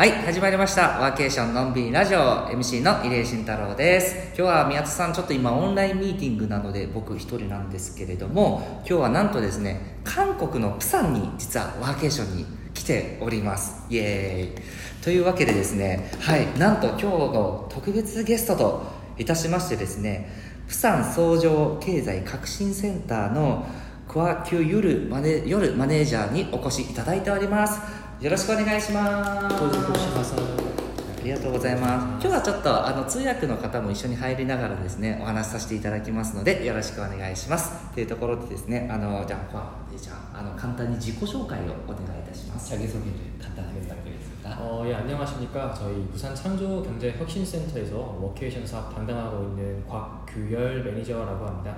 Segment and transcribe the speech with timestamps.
[0.00, 0.98] はい、始まりました。
[0.98, 4.28] ワーケーションのんびりラジオ MC の入江慎太郎です。
[4.28, 13.84] 今日は宮津さん、ちょっと今オンラインミーティングなので僕一人なんですけれども、今日はなんとですね、韓国のプサンに実はワーケーションに来ております。
[13.90, 14.62] イエーイ。
[15.04, 18.86] というわけでですね、はい、なんと今日の特別ゲストと
[19.18, 20.32] いたしましてですね、
[20.66, 23.66] プサン総合経済革新センターの
[24.08, 27.99] クワキュ夜マネ夜マネージャーにお越しいただいております。
[28.19, 29.55] よろしくお願いします。
[29.55, 30.35] 登場します。
[30.35, 32.25] ありがとうございます。
[32.25, 37.91] 今日はちょっとあの通訳の方も一緒に入りながらですね、お話しさせていただきますので、よろしくお願いします。
[37.95, 42.75] というところでですね、あのじゃあ、まあじゃあ、あの簡単に自己紹介をお願いいたします。
[42.75, 44.57] 자기소개를 간단하게 부탁드리겠습니다.
[44.59, 45.73] 어, 예, 안녕하십니까.
[45.73, 51.75] 저희 부산 창조경제혁신센터에서 워케이션 사업 담당하고 있는 곽규열 매니저라고 합니다.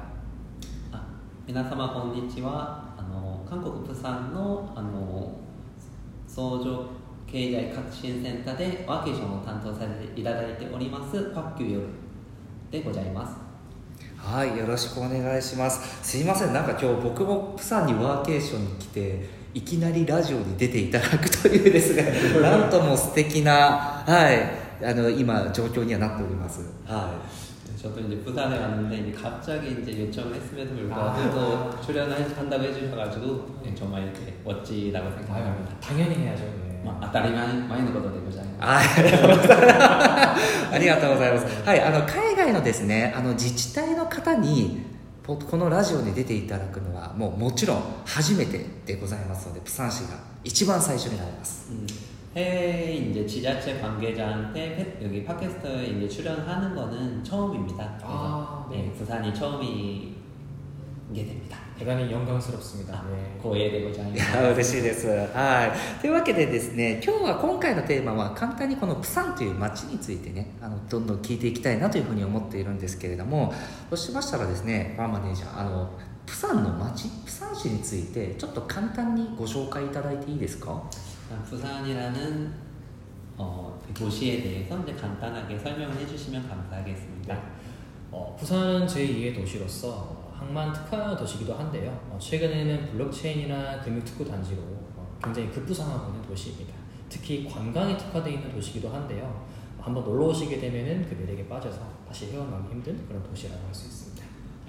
[0.92, 1.02] あ
[1.46, 2.94] 皆様こんにちは。
[2.98, 5.31] あの韓国プサンのあの
[6.35, 6.87] 相乗
[7.31, 11.87] 経済革新センターでワーケーションを担当させていただいておりますパッキュヨル
[12.71, 13.37] でございます。
[14.17, 16.09] はい、よろしくお願いします。
[16.09, 23.53] すいません、なんか今日僕もプサンにワーケーションに来て、いきなりラジオに出ていただくというですね、 なんとも素敵な、
[24.07, 26.61] はい、あの今状況にはなっております。
[26.87, 27.13] は
[27.49, 27.52] い。
[27.82, 33.76] 저도 이제 부산에 왔는데 이제 갑자기 이제 요청을 했음에도 불구하고 또 출연을 한다고 해주셔가지고 네,
[33.76, 35.76] 정말 이렇게 멋지다고 생각합니다.
[35.80, 36.44] 당연히 해야죠.
[36.44, 36.68] 예.
[36.88, 39.00] まあ、当たり前前のことでございます。
[39.00, 39.04] は
[40.72, 41.46] い、ありがとうございます。
[41.66, 44.86] はい、あの海外のですね、あの自治体の方に
[45.24, 51.70] ポこのラジオに出ていただくのはもうもちろん初めてでございますので、プサン市が一番最初になります。
[51.72, 51.86] 음,
[52.36, 57.78] 해외 이제 지자체 관계자한테 페- 여기 팟캐스트에 이제 출연하는 거는 처음입니다.
[57.98, 58.78] 그래서 아, 네.
[58.84, 60.14] 네, 부산이 처음이게
[61.14, 61.58] 됩니다.
[61.80, 63.04] 대단히 영광스럽습니다.
[63.12, 63.40] 예.
[63.40, 64.42] 고해되고 い 자입니다.
[64.42, 65.08] や嬉しいです。
[65.08, 65.72] はい。
[66.02, 73.54] というわけでですね、今日は今回のテーマは簡単にこのプサンという街についてね、あのどんどん聞いていきたいなというふうに思っているんですけれども、
[73.90, 75.90] そうしましたらですね、バーマネージャー、あの
[76.26, 80.82] プサンの街、プサン市についてちょっと簡単にご紹介いただいていいですか？
[81.44, 82.54] 부산이라는
[83.38, 87.38] 어, 그 도시에 대해서 이제 간단하게 설명을 해주시면 감사하겠습니다.
[88.12, 91.92] 어, 부산은 제2의 도시로서 항만 특화 도시이기도 한데요.
[92.10, 96.74] 어, 최근에는 블록체인이나 금융 특구 단지로 어, 굉장히 급부상하고 있는 도시입니다.
[97.10, 99.24] 특히 관광에 특화되어 있는 도시이기도 한데요.
[99.78, 103.88] 어, 한번 놀러 오시게 되면은 그 매력에 빠져서 다시 헤어나오기 힘든 그런 도시라고 할 수
[103.88, 104.08] 있습니다.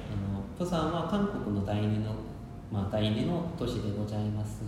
[0.09, 2.15] あのプサンは韓国の第二の、
[2.73, 4.63] まあ、第二の都市でございます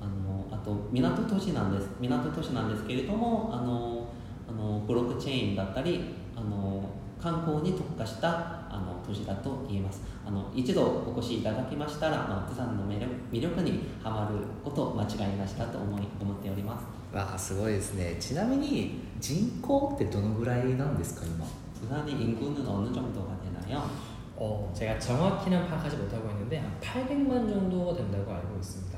[0.00, 4.08] あのあと港都市なんです港都市なんですけれどもあの
[4.48, 6.88] あのブロックチェーンだったりあの
[7.20, 18.16] 観光に特化したあの都市だと言えますあの一度お越しいただきましたら、まあ、プサンの魅力魅力にはまること間違いなしだと思い思っておりますわあすごいですね。
[18.18, 21.46] ちなみに人口ってどのぐらいなんですか今？
[21.80, 23.88] 부산의 인구는 어느 정도가 되나요?
[24.36, 28.97] 어, 제가 정확히는 파악하지 못하고 있는데 한 800만 정도 된다고 알고 있습니다.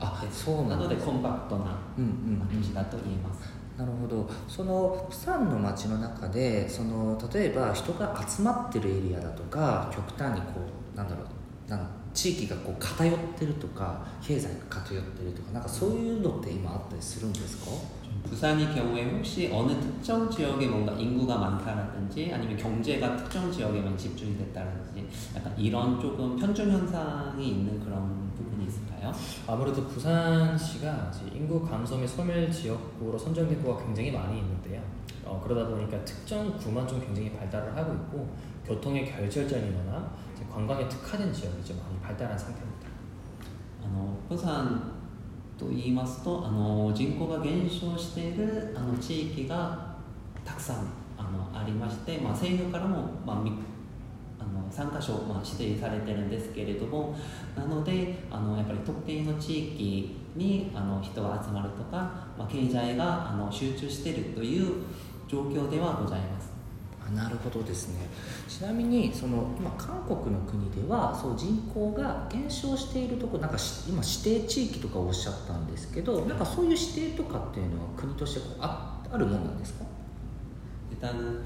[0.00, 3.40] あですそうなんですなのでコンパクトなうんうんまあ都市だと言えます、
[3.76, 10.60] なるほどそのプサンの街の中でその例えば人が集まってるエリアだとか極端にこ
[10.94, 17.70] うなんだろうなん地域がこう偏ってるとか経済が偏ってるとかなんかそういうのって今あったりするんですか
[18.28, 25.06] 부산의 경우에 혹시 어느 특정 지역에 뭔가 인구가 많다라든지 아니면 경제가 특정 지역에만 집중이 됐다든지
[25.36, 28.30] 약간 이런 조금 편중 현상이 있는 그런
[28.62, 29.12] 부분이 있을까요?
[29.46, 34.82] 아무래도 부산시가 이제 인구 감소 및 소멸 지역구로 선정된 구가 굉장히 많이 있는데요.
[35.24, 38.28] 어, 그러다 보니까 특정 구만 좀 굉장히 발달을 하고 있고
[38.66, 42.88] 교통의 결절점이거나 이제 관광에 특화된 지역이 좀 많이 발달한 상태입니다.
[43.84, 44.82] あのプサン
[45.58, 49.96] と言いますとあの人口が減少しているあの地域が
[50.44, 50.86] たくさん
[51.16, 53.52] あのありまして、まあ、政府からも、まあ、み
[54.42, 57.16] あの3カ所、まあ、指定されてるんですけれども
[57.56, 64.84] なのであのやっぱり特定の地域にあの人が集まるとか、まあ、経済があの集中しているという
[65.26, 66.48] 状況ではございます。
[67.06, 68.08] あなるほどですね
[68.48, 79.84] ちなみにその今韓国の国ではそう人口が減少しているところなんかし今指定地域とかおっしゃったんですけどなんかそういう指定とかっていうのは国としてこうああるものなんですか
[81.00, 81.42] 일단은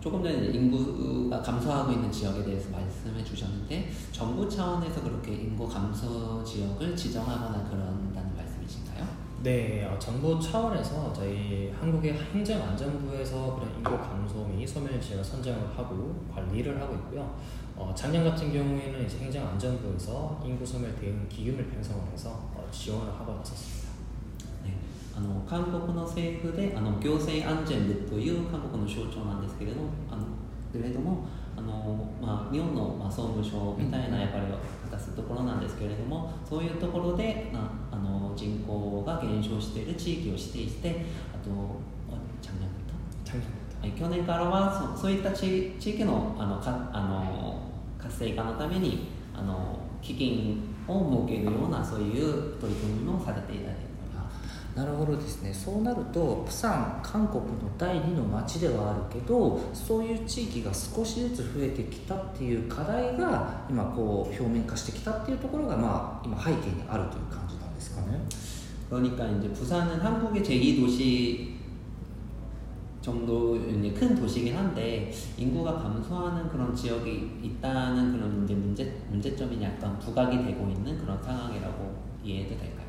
[0.00, 6.96] 조금 전에 인구가 감소하고 있는 지역에 대해서 말씀해 주셨는데 정부 차원에서 그렇게 인구 감소 지역을
[6.96, 9.06] 지정하거나 그런다는 말씀이신가요?
[9.42, 16.24] 네, 어, 정부 차원에서 저희 한국의 행정안전부에서 그런 인구 감소 및 소멸 지역을 선정을 하고
[16.34, 17.38] 관리를 하고 있고요.
[17.76, 23.34] 어, 작년 같은 경우에는 이제 행정안전부에서 인구 소멸 대응 기금을 편성을 해서 어, 지원을 하고
[23.34, 23.79] 나섰습니다.
[25.16, 29.80] あの韓国の政府であの行政安全部という韓国の省庁なんですけれど
[30.10, 30.22] あの
[30.72, 31.26] けれども
[31.56, 34.56] あの、まあ、日本の、まあ、総務省みたいな役割を
[34.88, 41.04] 果たすところなんですけれどもそういうところで、まあ、あの人口が減少している地域を指定して
[41.34, 41.50] あと
[44.00, 47.60] 去年からはそそういった地地域のあのかあの
[47.98, 53.89] 活性化のためにあの基金を設けるようなそういう取り組みもされていただいて
[54.75, 68.19] なるほどですねそうなるとプサン韓国の第二の街ではあるけどそういう地域が少しずつ増えてきたっていう課題が今こう表面化してきたっていうところがまあ今背景にあるという感じなんですかね
[68.89, 71.55] 그러니까 이제 부산은 한국의 제2도시
[73.01, 79.97] 정도 이제 큰 도시긴 한데 인구가 감소하는 그런 지역이 있다는 그런 이제 문제 문제점이 약간
[79.99, 82.88] 부각이 되고 있는 그런 상황이라고 이해해도 될까요?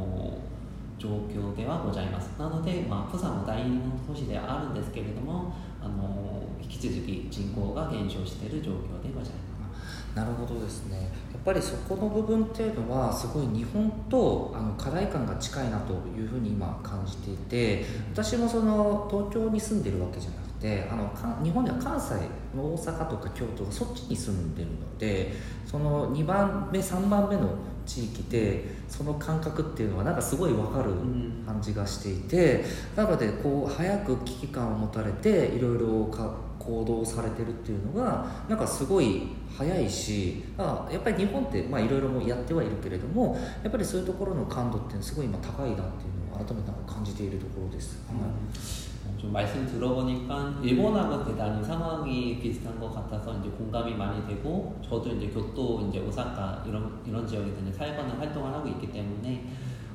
[1.01, 2.27] 状況ではございます。
[2.37, 5.51] なので、まあ、プサンも第二の都市ではあるんですけれども
[5.81, 10.15] あの引き続き人口が減少している状況でございます。
[10.15, 10.97] なるほどですね。
[10.97, 17.83] やっぱりそこの部分っていうのはすごい日本とあの課題感が近いなというふうに今感じていて
[18.13, 22.13] 私もその東京に住んでるわけじゃなくてあのか日本では関西
[22.55, 25.33] の大阪とか京都そっちに住んでるので
[25.65, 27.49] その2番目3番目の
[27.91, 32.63] 地域でその感覚っていうのはなんかすごい分かるうん感じがしていて
[32.95, 39.23] なのでこう早く危機感を持たれていろいろか行動されてるっていうのがなんかすごい
[39.57, 47.97] 早いしあやっぱり日本ってまあいろいろもやってはいるけれどもやっぱりそういうところの感度っていうのはすごい今高いなっていうのを改めて感じているところです。
[48.07, 55.11] はい 어, 좀 말씀 들어보니까 일본하고 대단히 상황이 비슷한 것 같아서 이제 공감이 많이 되고 저도
[55.11, 59.45] 이제 교토 이제 오사카 이런 이런 지역에서 이제 살거나 활동을 하고 있기 때문에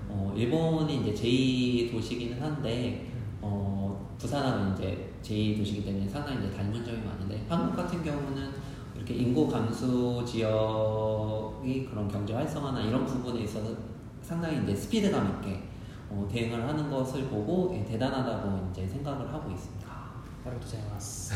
[0.08, 3.10] 어, 일본이 이제 제2 도시기는 한데
[3.40, 8.50] 어, 부산하고 이제 제2 도시기 때문에 상당히 이제 닮은 점이 많은데 한국 같은 경우는
[8.94, 13.70] 이렇게 인구 감소 지역이 그런 경제 활성화나 이런 부분에 있어서
[14.22, 15.62] 상당히 이제 스피드감 있게
[16.09, 19.91] 어, 대응을 하는 것을 보고 예, 대단하다고 이제 생각을 하고 있습니다.
[20.43, 21.33] ありがとうございます。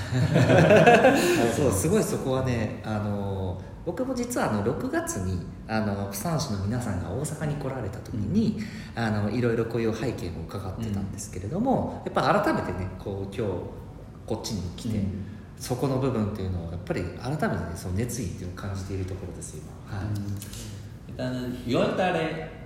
[1.55, 8.57] そうすごいそこはねあの僕も実はあの6月にあのプサン市の皆さんが大阪に来られた時に、
[8.95, 13.53] あのいろいろこういう背景も伺ってたんですけれども、やっぱ改めてねこう今日
[14.25, 14.99] こっちに来て、
[15.59, 20.37] そこの部分っていうのをやっぱり改めてねその熱意っていうのを感じているところです今、はい 음,
[21.07, 22.58] 일단은 6월달에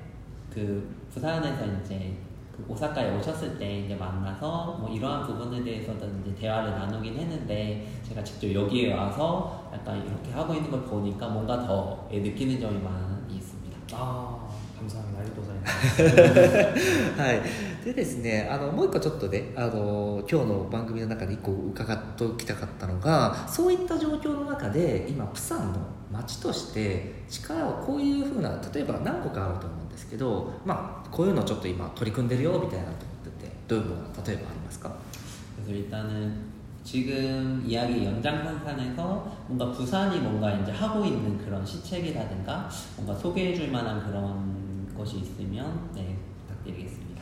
[0.54, 2.16] 그 부산에서 이제
[2.56, 8.22] 그 오사카에 오셨을 때 이제 만나서 뭐 이러한 부분에 대해서도 이제 대화를 나누긴 했는데 제가
[8.22, 13.34] 직접 여기에 와서 약간 이렇게 하고 있는 걸 보니까 뭔가 더 예, 느끼는 점이 많이
[13.34, 13.64] 있습니다.
[13.92, 14.43] あ
[14.83, 15.19] あ、감사합니다.
[15.19, 15.67] ありがとうございま
[16.77, 17.21] す。
[17.21, 17.41] はい、
[17.85, 25.79] でですねあのもう一個ちょっとねあの今日の番組の中で一個伺っておきたかったのがそういった状況の中で今プサンの
[26.11, 34.91] 街として力をこういうふうな例えば何個かあると思うんですけど、まあ、こういうのちょっと今取り組んでるよみたいなと思っててどういうのが例えばありますか
[35.57, 36.49] 그래서 일단은
[36.83, 44.62] 지금 이야기 연장선상에서 뭔가 부산이 뭔가 이제 하고 있는 그런 시책이라든가 뭔가 소개해줄 만한 그런
[44.95, 46.17] 것이 있으면 네
[46.47, 47.21] 부탁드리겠습니다.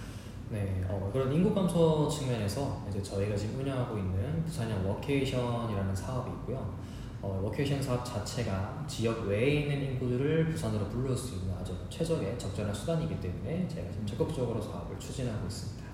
[0.49, 6.73] 네, 어, 그런 인구 감소 측면에서 이제 저희가 지금 운영하고 있는 부산형 워케이션이라는 사업이 있고요.
[7.21, 12.73] 어, 워케이션 사업 자체가 지역 외에 있는 인구들을 부산으로 불러올 수 있는 아주 최적의 적절한
[12.73, 15.87] 수단이기 때문에 저희가 지금 적극적으로 사업을 추진하고 있습니다.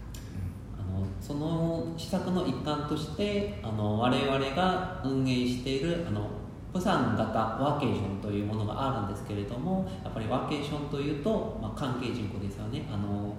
[0.78, 6.30] あのその施策の一環としてあの我々が運営しているあの
[6.73, 13.37] プサン型ワーケーションというものがあるんですけれどもやっぱりワーケーションというと、まあ、関係人口ですよねあの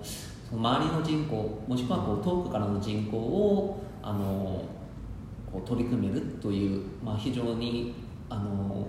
[0.50, 1.36] その周りの人口
[1.68, 4.64] もしくはこう遠くからの人口をあの
[5.52, 7.94] こう取り組めるという、まあ、非常に
[8.30, 8.88] あの、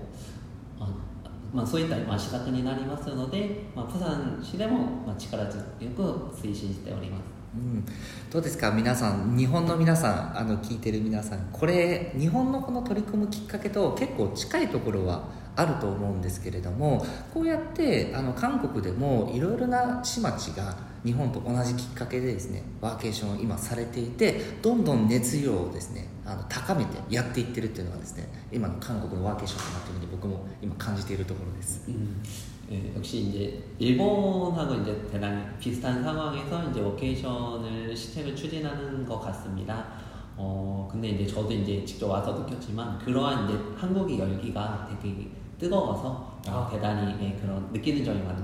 [1.53, 6.03] まあ、そういったまあ資格になりますので、まあ、プサン市でもまあ力強く
[6.35, 7.40] 推進しております。
[7.53, 7.85] うん、
[8.31, 8.71] どうですか？
[8.71, 17.05] 皆さん日本の皆さんあの聞いてる皆さんこれ日本のこの取り組むきっかけと結構近いところはあると思うんですけれども
[17.35, 31.83] こうやってあの韓国でもいろいろな市町が日本と同じきっかけでですねワーケーションを今されていてどんどん熱量をですねあの高めてやっていってるっていうのがですね今の韓国のワーケーションかなというふうに僕も今感じているところです。
[31.89, 32.23] 음,
[32.71, 39.89] 예, 역시 이제 일본하고 이제 대단히 비슷한 상황에서 이제 워케이션을 시책을 추진하는 것 같습니다.
[40.37, 46.51] 어 근데 이제 저도 이제 직접 와서 느꼈지만 그러한 이제 한국의 열기가 되게 뜨거워서 어,
[46.51, 46.69] 아.
[46.71, 48.41] 대단히 예, 그런 느끼는 점이 많이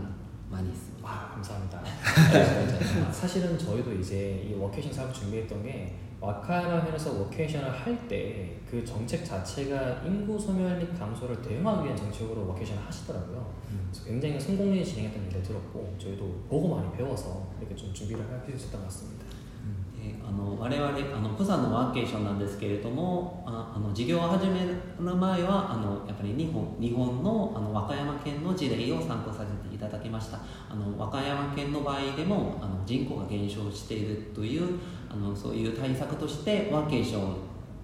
[0.57, 1.09] 많이 있습니다.
[1.09, 1.83] 아 감사합니다.
[3.13, 10.03] 사실은 저희도 이제 이 워케이션 사업 준비했던 게 와카야마현에서 워케이션을 할 때 그 정책 자체가
[10.05, 13.55] 인구 소멸 및 감소를 대응하기 위한 정책으로 워케이션을 하시더라고요.
[13.93, 18.57] 그래서 굉장히 성공리에 진행했던 얘기를 들었고 저희도 보고 많이 배워서 이렇게 좀 준비를 할 필요가
[18.61, 19.25] 있었던 것 같습니다.
[20.29, 30.39] あの我々あのプサのワーケーションなんですけれどもああの事業を始める前はあのやっぱり日本日本のあの和歌山県の事例を参考させていただきました。
[30.69, 34.79] あの和歌山県の場合でもあの人口が減少しているという
[35.09, 37.37] あのそういう対策としてワーケーション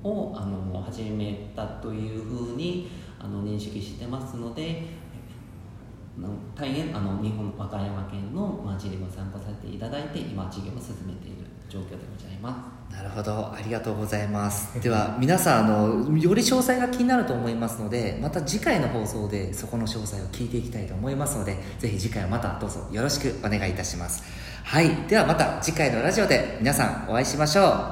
[0.03, 5.02] をあの始めたというふうにあの認識してますので
[6.55, 12.95] 大変あの日本和歌山県の、まあ、事例を参考させていただいて今事業を進めている状況でございます。
[12.95, 14.79] なるほどありがとうございます。
[14.81, 24.23] では 皆さんあのより詳細が気になると思いますのでまた次回の放送でそこの詳細を聞いていきたいと思いますのでぜひ次回はまたどうぞよろしくお願いいたします。
[24.65, 24.91] はい。
[25.09, 27.85] ではまた次回のラジオで皆さんお会いしましょう